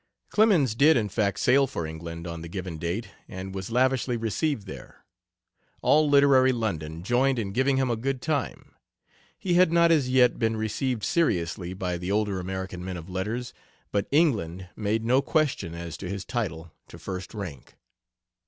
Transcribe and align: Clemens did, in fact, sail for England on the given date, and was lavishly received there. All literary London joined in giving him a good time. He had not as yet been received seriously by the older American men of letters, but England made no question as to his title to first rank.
Clemens 0.31 0.73
did, 0.73 0.97
in 0.97 1.09
fact, 1.09 1.39
sail 1.39 1.67
for 1.67 1.85
England 1.85 2.25
on 2.25 2.41
the 2.41 2.47
given 2.47 2.79
date, 2.79 3.09
and 3.27 3.53
was 3.53 3.69
lavishly 3.69 4.17
received 4.17 4.65
there. 4.65 5.05
All 5.83 6.09
literary 6.09 6.51
London 6.51 7.03
joined 7.03 7.37
in 7.37 7.51
giving 7.51 7.77
him 7.77 7.91
a 7.91 7.95
good 7.95 8.19
time. 8.19 8.73
He 9.37 9.53
had 9.53 9.71
not 9.71 9.91
as 9.91 10.09
yet 10.09 10.39
been 10.39 10.57
received 10.57 11.03
seriously 11.03 11.75
by 11.75 11.99
the 11.99 12.11
older 12.11 12.39
American 12.39 12.83
men 12.83 12.97
of 12.97 13.09
letters, 13.11 13.53
but 13.91 14.07
England 14.09 14.69
made 14.75 15.05
no 15.05 15.21
question 15.21 15.75
as 15.75 15.97
to 15.97 16.09
his 16.09 16.25
title 16.25 16.71
to 16.87 16.97
first 16.97 17.35
rank. 17.35 17.75